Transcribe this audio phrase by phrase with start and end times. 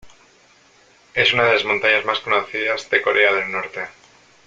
[1.13, 3.85] Es una de las montañas más conocidas de Corea del Norte.